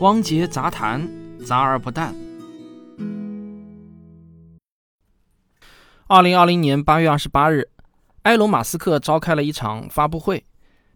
[0.00, 1.08] 汪杰杂谈，
[1.44, 2.14] 杂而不淡。
[6.06, 7.68] 二零二零年八月二十八日，
[8.22, 10.46] 埃隆·马斯克召开了一场发布会，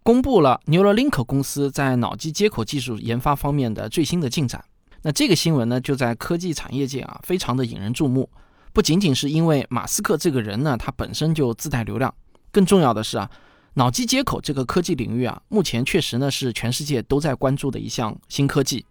[0.03, 4.63] 公布了 Neuralink 公司在脑机接口技术研发方面的最新的进展。
[5.01, 8.29] 那这个新闻呢，就在科技产业界啊，非常的引人注目。
[8.71, 12.13] 不仅仅是因为马斯克这个人呢，他本身就自带流量，
[12.53, 13.29] 更重要的是啊。
[13.75, 18.85] 脑机接口这个科技领域啊，目前确实呢是全世界都在关注的一项新科技。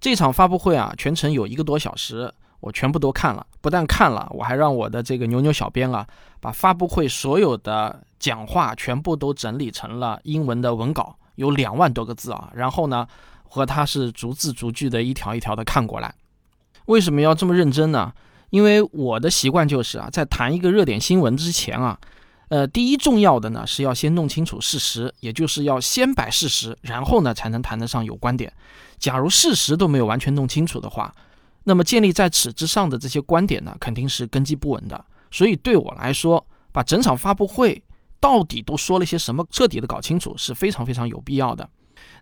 [0.00, 3.46] 这场发布会啊，全程有一个多小时，我全部都看了。
[3.60, 6.06] 不但看了，我还让我的这个牛牛小编啊，
[6.40, 12.50] 把发布会所有的讲话全部都整理成了英文的文稿，有两万多个字啊。
[12.54, 13.06] 然后呢，
[13.44, 16.14] 和他是逐字逐句的一条一条的看过来。
[16.86, 18.12] 为什么要这么认真呢？
[18.48, 21.98] 因为我的习惯就是啊，在谈一个热点新闻之前啊。
[22.50, 28.52] 呃，第一重要的呢是要先弄清楚事实，也就是要先摆事实，然后呢才能谈得上有观点。
[28.98, 31.14] 假如事实都没有完全弄清楚的话，
[31.62, 35.04] 那么建立在此之上的这些观点呢，肯定是根基不稳的。
[35.30, 37.80] 所以对我来说，把整场发布会
[38.18, 41.70] 到底都说了些什么，彻底的搞清楚是非常非常有必要的。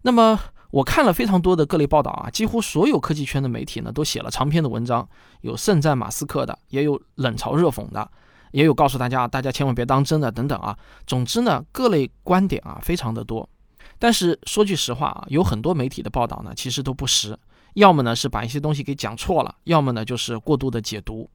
[0.02, 0.38] 那么
[0.70, 5.08] 我看了非常多的各类报道啊，几乎所有科技圈的媒体呢都写了长篇的文章，
[5.40, 8.10] 有盛赞马斯克的，也有冷嘲热讽的。
[8.52, 10.76] 也有告诉大家，大家千万别当真的等等啊。
[11.06, 13.48] 总之呢，各类观点啊非常的多。
[13.98, 17.36] 但是说句实话啊，有很多媒体的报道呢，其实都不实，
[17.74, 21.28] 要么呢是把一些东西给讲错了，要么呢就是过度的解读。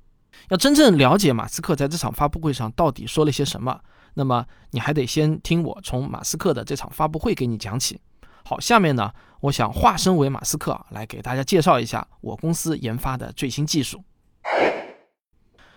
[0.49, 3.79] 要真正了解马斯克在这场发布会上到底说了些什么，
[4.13, 7.99] 那么你还得先听我从马斯克的这场发布会给你讲起。
[8.45, 9.11] 好，下面呢，
[9.41, 14.03] 我想化身为马斯克来给大家介绍一下我公司研发的最新技术。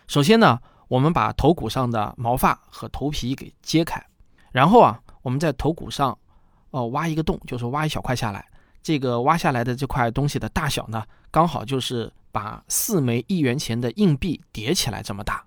[0.06, 0.60] 首先呢。
[0.88, 4.00] 我们把头骨上的毛发和头皮给揭开，
[4.52, 6.16] 然后啊，我们在头骨上，
[6.70, 8.46] 哦，挖一个洞，就是挖一小块下来。
[8.82, 15.44] 这个挖下来的这块东西的大小呢，刚好就是把四枚一元钱的硬币叠起来这么大。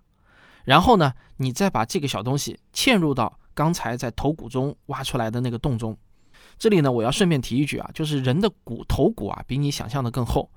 [0.65, 5.97] 然后呢，你再把这个小东西嵌入到刚才在头骨中挖出来的那个洞中。
[6.57, 10.49] 这里呢，我要顺便提一句啊，就是人的骨头骨啊，比你想象的更厚。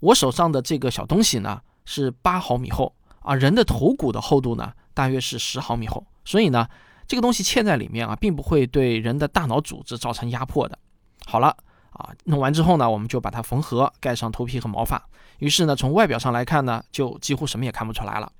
[0.00, 2.90] 我手上的这个小东西呢，是八毫米厚。
[3.24, 6.68] 啊，人的头骨的厚度呢，大约是十毫米厚，所以呢，
[7.08, 10.78] 这个东西嵌在里面啊，并不会对人的大脑组织造成压迫的。
[11.24, 11.48] 好了，
[11.92, 15.02] 啊，弄完之后呢，我们就把它缝合，盖上头皮和毛发。
[15.38, 18.30] 于是呢，从外表上来看呢，就几乎什么也看不出来了。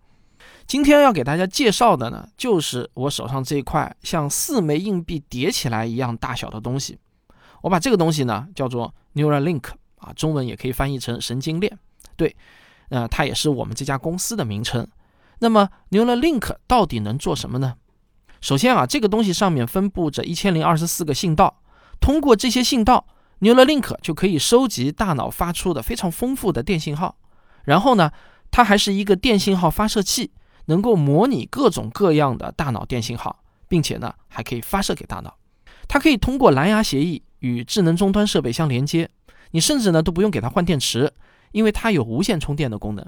[0.67, 6.99] 今天要给大家介绍的呢，就是我手上这一块像四枚硬币叠起来一样大小的东西。
[7.62, 9.65] 我把这个东西呢叫做 Neuralink，
[9.97, 11.78] 啊，中文也可以翻译成神经链。
[12.16, 12.37] 对。
[12.94, 14.87] 呃，它也是我们这家公司的名称。
[15.41, 17.75] 那么，Neuralink 到底能做什么呢？
[18.41, 21.60] 首先啊，这个东西上面分布着一千零二十四个信道，
[21.99, 23.04] 通过这些信道
[23.41, 27.16] ，Neuralink 就可以收集大脑发出的非常丰富的电信号。
[27.65, 28.12] 然后呢，
[28.53, 30.31] 它还是一个电信号发射器，
[30.66, 35.34] 能够模拟各种各样的大脑电信号，并且呢，还可以发射给大脑。
[35.88, 39.10] 它可以通过蓝牙协议与智能终端设备相连接，
[39.50, 41.12] 你甚至呢都不用给它换电池。
[41.54, 43.06] 因为它有无线充电的功能。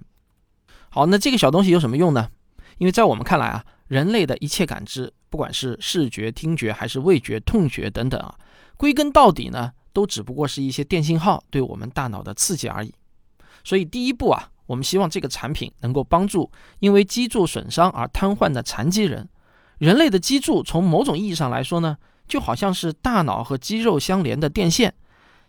[0.88, 2.30] 好，那这个小东西有什么用呢？
[2.78, 8.36] 因为在我们看来啊，人类的一切感知，不管是视觉、听觉还是味觉、痛觉等等啊，
[8.76, 12.94] 归根到底呢，都只不过是一些电信号对我们大脑的刺激而已。
[13.64, 19.28] 所以第一步啊，我们希望这个产品能够帮助因为脊柱损伤而瘫痪的残疾人。
[19.78, 21.96] 人类的脊柱从某种意义上来说呢，
[22.28, 24.94] 就好像是大脑和肌肉相连的电线。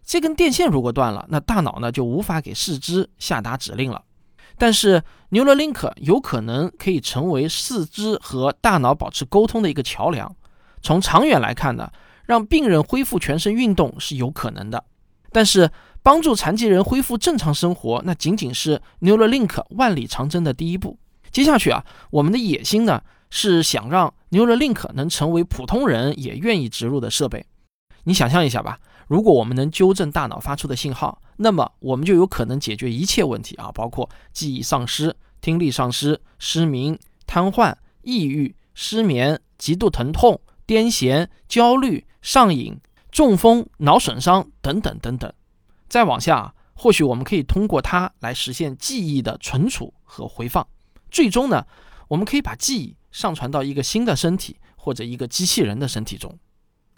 [0.07, 4.01] 这根电线如果断了，那大脑呢就无法给四肢下达指令了。
[4.57, 10.33] 但是 Neuralink 有可能可以成为四肢和大脑保持沟通的一个桥梁。
[10.81, 11.91] 从长远来看呢，
[12.25, 14.85] 让病人恢复全身运动是有可能的。
[15.33, 15.69] 但是
[16.01, 20.97] 帮助残疾人恢复正常生活，那仅仅是 Neuralink 万里长征的第一步。
[21.31, 27.45] 接下去啊，我们的野心呢是想让 Neuralink 能成为普通人也愿意植入的设备。
[28.07, 28.79] 你想象一下吧。
[29.07, 42.79] 如果我们能纠正大脑发出的信号，那么我们就有可能解决一切问题啊，包括记忆丧失、听力丧失、失明、瘫痪、抑郁、失眠、极度疼痛、癫痫、焦虑、上瘾、
[43.11, 45.31] 中风、脑损伤等等等等。
[45.89, 50.65] 再往下，或许我们可以通过它来实现记忆的存储和回放。
[51.11, 51.65] 最终呢，
[52.07, 56.33] 我们可以把记忆上传到一个新的身体或者一个机器人的身体中。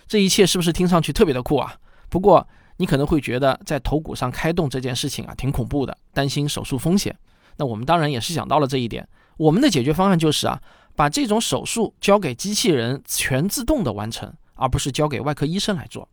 [0.09, 1.75] 这一切是不是听上去特别的酷啊？
[2.09, 2.45] 不过，
[2.77, 7.15] 你可能会觉得在头骨上开洞这件事情啊，挺恐怖的，担心手术风险。
[7.57, 9.07] 那我们当然也是想到了这一点。
[9.37, 10.59] 我们的解决方案就是啊，
[10.95, 16.09] 把这种手术交给机器人全自动的完成，而不是交给外科医生来做。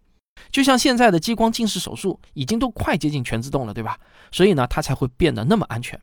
[0.52, 3.98] 就像现在的激光近视手术已经都快接近全自动了，对吧？
[4.30, 5.98] 所以呢，它才会变得那么安全。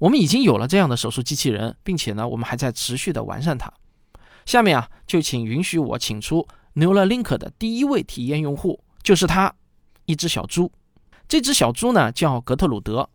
[0.00, 3.72] 我们已经有了这样的手术机器人，并且呢，我们还在持续的完善它。
[4.44, 6.44] 下面啊，就请允许我请出
[6.74, 9.52] Neuralink 的第一位体验用户，就是它，
[10.06, 10.70] 一只小猪。
[11.28, 13.08] 这只小猪呢叫格特鲁德，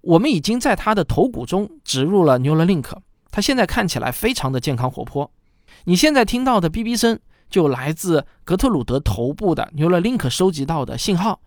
[0.00, 2.92] 我们已经在它的头骨中植入了 Neuralink，
[3.30, 5.30] 它现在看起来非常的健康活泼。
[5.84, 7.18] 你现在听到的哔哔声，
[7.50, 11.40] 就来自格特鲁德头部的 Neuralink 收集到的信号。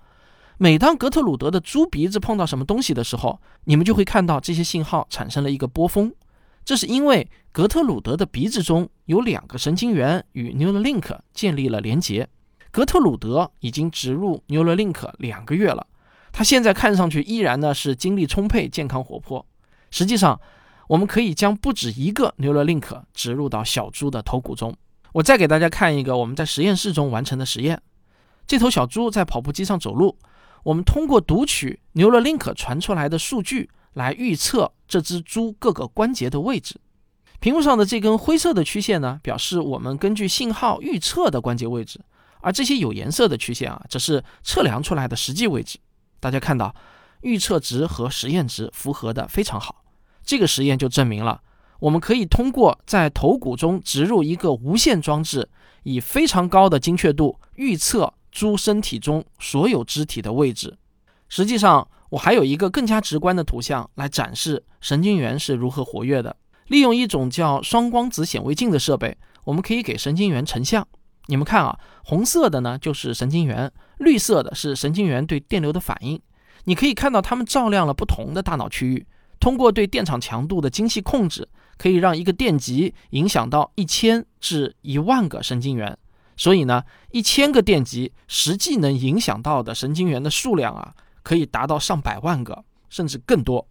[0.58, 6.14] 每当格特鲁德的猪鼻子碰到什么东西的时候，你们就会看到这些信号产生了一个波峰。
[6.70, 12.30] 这是因为格特鲁德的鼻子中有两个神经元与 Neuralink 建立了连接。
[12.70, 15.88] 格特鲁德已经植入 Neuralink 两个月了。
[16.32, 19.44] 他现在看上去依然呢是精力充沛、健康活泼。
[19.90, 20.40] 实际上，
[20.88, 24.78] 我们可以将不止一个 Neuralink 植入到小猪的头骨中。
[25.14, 27.82] 我再给大家看一个我们在实验室中完成的实验。
[28.46, 30.16] 这头小猪在跑步机上走路，
[30.62, 36.80] 我们通过读取 Neuralink 传出来的数据来预测这只猪各个关节的位置。
[37.42, 42.00] 屏幕上的这根灰色的曲线呢，表示我们根据信号预测的关节位置，
[42.40, 45.78] 而这些有颜色的曲线啊，则是测量出来的实际位置。
[46.22, 46.74] 大家看到，
[47.22, 49.84] 预测值和实验值符合的非常好。
[50.24, 51.42] 这个实验就证明了，
[51.80, 55.50] 我们可以通过在头骨中植入一个无线装置，
[55.84, 60.78] 以非常高的精确度预测猪身体中所有肢体的位置。
[61.30, 66.36] 实际上，我还有一个更加直观的图像来展示神经元是如何活跃的。
[66.68, 70.88] 利用一种叫双光子显微镜的设备，我们可以给神经元成像。
[71.28, 73.72] 你们看啊，红色的呢就是神经元。
[73.98, 76.20] 绿色的是神经元对电流的反应，
[76.64, 79.06] 你可以看到它们照亮了不同的大脑区域。
[79.40, 81.48] 通过对电场强度的精细控制，
[81.78, 85.98] 可以让一个电极影响到一千至一万个神经元。
[86.36, 90.94] 所以呢，一千个电极实际能影响到的神经元的数量啊，
[91.30, 93.68] 可以达到上百万个，甚至更多。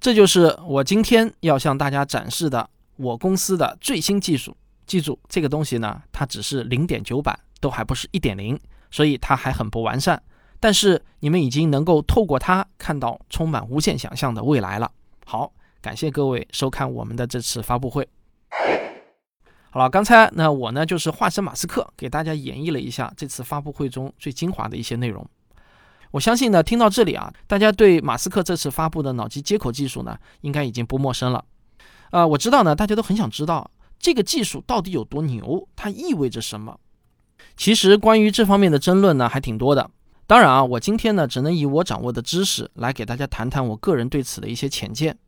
[0.00, 4.56] 这就是我今天要向大家展示的我公司的最新技术。
[4.84, 8.58] 记住，这个东西呢，它只是零点九版，都还不是一点零。
[8.90, 10.20] 所以它还很不完善，
[10.58, 14.90] 但是你们已经能够透过它看到充满无限想象的未来了。
[15.24, 18.08] 好，感谢各位收看我们的这次发布会。
[19.70, 25.24] 好了，刚才那我呢就是化身马斯克，给大家演绎了一下这次发布会中最精华的一些内容。
[26.10, 31.44] 我相信呢，听到这里啊，大家对马斯克这次发布的脑机接口技术呢，应该已经不陌生了。
[32.10, 36.78] 呃，我知道呢，大家都很想知道这个技术到底有多牛，它意味着什么。
[37.56, 39.90] 其实关于这方面的争论呢，还挺多的。
[40.26, 45.18] 当然啊，我今天呢，只能以我掌握的知识来给大家谈谈我个人对此的一些浅见。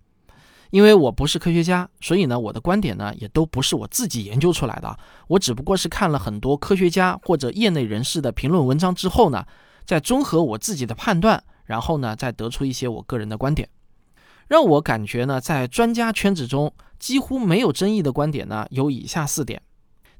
[0.71, 4.97] 因为我不是科学家，所以呢，我的观点呢，也都不是我自己研究出来的。
[5.27, 9.45] 我只不过是看了很多科学家或者业内人士的评论文章之后呢，
[9.85, 13.69] 再综合我自己的判断，然后呢，再得出一些我个人的观点。
[14.49, 19.63] 让我感觉呢，在专家圈子中几乎没有争议的观点呢，有以下四点。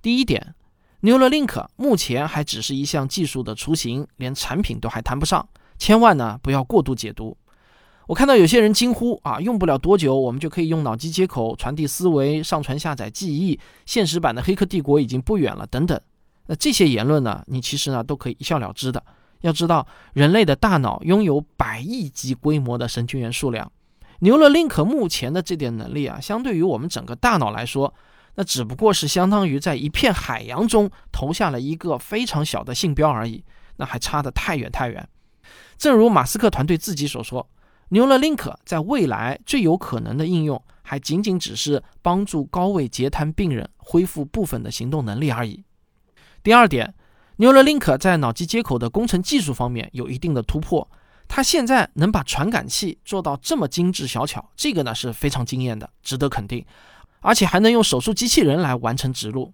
[0.01, 0.55] 第一点。
[1.03, 5.49] Neuralink 目前还只是一项技术的雏形，连产品都还谈不上。
[5.79, 7.35] 千万呢不要过度解读。
[8.07, 15.99] 我看到有些人惊呼啊，用不了多久，我们就可以用脑机接口传递思维、上传下载记忆，现实版的《黑客帝国》已经不远了等等。
[16.49, 19.03] 那这些言论呢，你其实呢都可以一笑了之的。
[19.41, 23.71] 要知道，人类的大脑拥有百亿级规模的神经元数量
[24.21, 27.95] ，Neuralink 目前的这点能力啊，相对于我们整个大脑来说。
[28.37, 33.45] 那只不过是相当于在一片海洋中投下了一个非常小的信标而已，
[33.77, 35.07] 那还差得太远太远。
[35.77, 37.47] 正如马斯克团队自己所说
[37.91, 45.65] ，Neuralink 在未来最有可能的应用，还仅仅只是帮助高位截瘫病人恢复部分的行动能力而已。
[46.43, 46.95] 第二点
[47.41, 50.87] ，Neuralink 在脑机接口的工程技术方面有一定的突破，
[51.27, 56.63] 它现在能把传感器做到这么精致小巧，这个呢是非常惊艳的，值得肯定。
[57.21, 59.53] 而且还能用手术机器人来完成植入，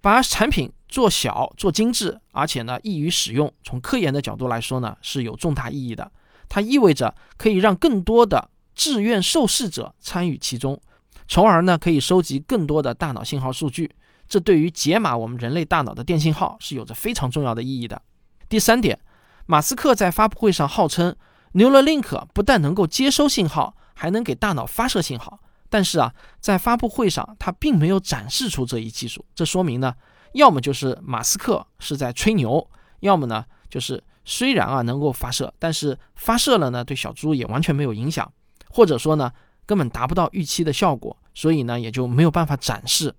[0.00, 3.52] 把产品做小做精致，而且呢易于使用。
[3.62, 6.10] 从科研的角度来说呢是有重大意义的。
[6.48, 10.80] 它意味着可以让更多的志愿受试者参与其中，
[11.28, 13.90] 从而呢可以收集更多的大脑信号数据。
[14.30, 18.00] 这对于解码我们人类大脑的电信号是有着非常重要的意义的。
[18.48, 19.00] 第三点，
[19.44, 21.16] 马斯克在发布会上号称
[21.52, 25.40] ，Neuralink 不但能够接收信号，还能给大脑发射信号。
[25.68, 29.24] 但是啊，在发布会上，他并没有展示出这一技术。
[29.34, 29.94] 这说明呢，
[30.34, 32.70] 要么就是马斯克是在吹牛，
[33.00, 38.32] 要么呢就是虽然啊能够发射，但是发射了呢对小猪也完全没有影响，
[38.68, 39.32] 或者说呢
[39.66, 43.12] 根本达不到预期的效果，所以呢也就没有办法展示。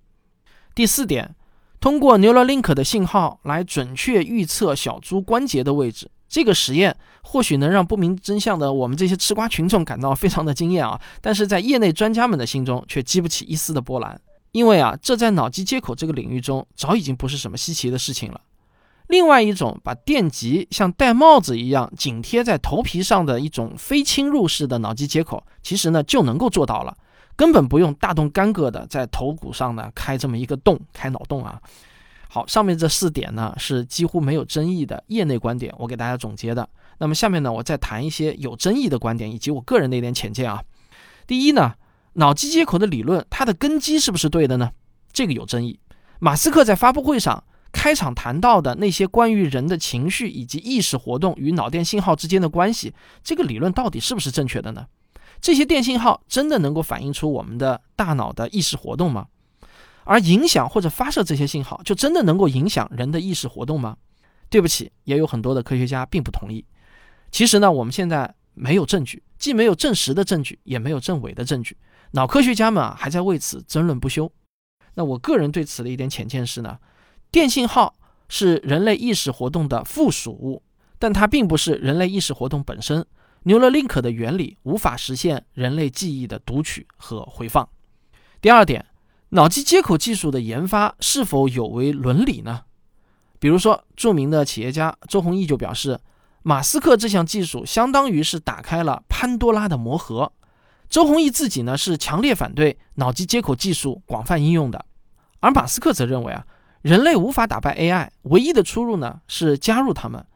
[0.74, 1.34] 第四点
[1.80, 6.10] 通过 Neuralink 的信号来准确预测小猪关节的位置。
[6.28, 14.18] 这个实验或许能让不明真相的我们这些吃瓜群众感到非常的惊艳啊，但是在业内专家们的心中却激不起一丝的波澜，
[14.52, 18.40] 因为啊，这在脑机接口这个领域中早已经不是什么稀奇的事情了。
[19.08, 26.96] 另外一种把电极像戴帽子一样紧贴在头皮上的一种非侵入式的脑机接口，其实呢就能够做到了，
[27.36, 31.60] 根本不用大动干戈的在头骨上呢开这么一个洞，开脑洞啊。
[32.28, 36.68] 好，上面这四点呢是几乎没有争议的业内观点，我给大家总结的。
[36.98, 40.62] 那么下面呢我再谈一些有争议的观点以及我个人的一点浅见啊。
[41.26, 41.74] 第一呢，
[42.14, 44.70] 脑机接口的理论它的根基是不是对的呢？
[45.12, 45.78] 这个有争议。
[46.18, 47.44] 马斯克在发布会上。
[47.74, 52.92] 开场谈到的那些关于人的情绪以及意识活动与脑电信号之间的关系，
[53.24, 54.84] 这个理论到底是不是正确的呢？
[55.42, 59.26] 这些电信号真的能够反映出我们的大脑的意识活动吗？
[60.04, 63.96] 而影响或者发射这些信号，就真的能够影响人的意识活动吗？
[64.48, 66.64] 对不起，也有很多的科学家并不同意。
[67.32, 71.76] 其实呢，我们现在没有证据，既没有证实的证据，也没有证伪的证据。
[72.12, 74.30] 脑科学家们啊，还在为此争论不休。
[74.94, 76.78] 那我个人对此的一点浅见是呢。
[77.30, 77.94] 电信号
[78.28, 80.62] 是人类意识活动的附属物，
[80.98, 83.04] 但它并不是人类意识活动本身。
[83.44, 87.68] Neuralink 的原理无法实现人类记忆的读取和回放。
[88.40, 88.86] 第二点，
[89.30, 92.62] 脑机接口技术的研发是否有违伦理呢？
[93.40, 95.98] 比如说，著名的企业家周鸿祎就表示，
[96.42, 100.32] 马斯克这项技术相当于是打开了潘多拉的魔盒。
[100.88, 104.84] 周鸿祎自己呢是强烈反对脑机接口技术广泛应用的，
[105.40, 106.46] 而马斯克则认为啊。
[106.82, 110.26] 人类无法打败 AI，唯一的出路呢是加入他们。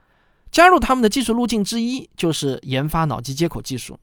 [0.56, 3.94] 加入他们的技术路径之一就是研发脑机接口技术。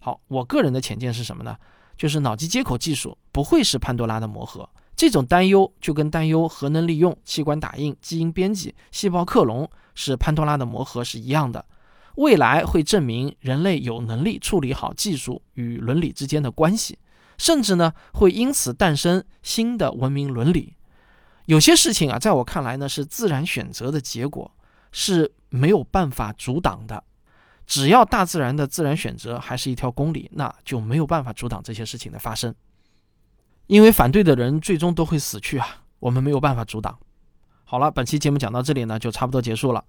[0.00, 1.56] 好，我个人的浅见是什么呢？
[1.96, 4.68] 就是脑机接口技术不会是潘多拉的魔盒。
[4.96, 11.64] 这种担忧就跟担忧核能利用、器官打印、基因编辑、细胞克隆是潘多拉的魔盒是一样的。
[12.16, 16.98] 未来会证明人类有能力处理好技术与伦理之间的关系，
[17.38, 20.74] 甚至呢会因此诞生新的文明伦理。
[21.44, 24.50] 有些事情啊，在我看来呢，是自然选择的结果，
[24.92, 27.02] 是没有办法阻挡的。
[27.66, 32.54] 只要大自然的自然选择还是一条公理，那就没有办法阻挡这些事情的发生。
[33.66, 36.98] 因为反对的人最终都会死去啊，我们没有办法阻挡。
[37.64, 39.82] 好了，本期节目讲到这里呢，就差不多结束了。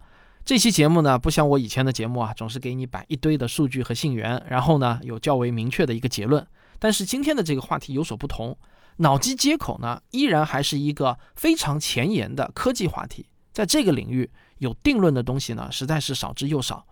[0.45, 6.45] 这期节目呢，不像我以前的节目啊，总是给你摆一堆的数据和信源，然后呢，有较为明确的一个结论。
[6.79, 8.57] 但是今天的这个话题有所不同。
[8.97, 13.25] 脑机接口呢，依然还是一个非常前沿的科技话题。
[13.51, 16.85] 在这个领域，有定论的东西呢，实在是少之又少。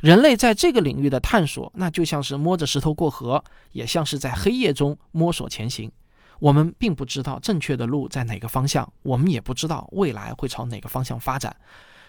[0.00, 3.42] 人类在这个领域的探索，那就像是摸着石头过河，
[3.72, 5.90] 也像是在黑夜中摸索前行。
[6.38, 11.56] 我们并不知道正确的路在哪个方向，我们也不知道未来会朝哪个方向发展。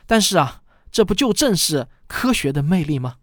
[0.05, 0.61] 但是啊，
[0.91, 3.15] 这不就正是科学的魅力吗？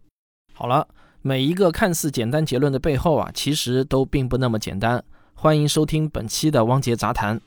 [0.54, 0.88] 好了，
[1.20, 5.04] 每一个看似简单结论的背后啊，其实都并不那么简单。
[5.34, 7.38] 欢迎收听本期的汪杰杂谈，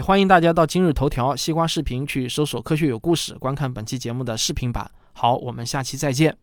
[0.00, 4.90] 也欢迎大家到今日头条、西瓜视频去搜索“科学有故事”，观看本期节目的视频版。
[5.12, 6.34] 好，我们下期再见。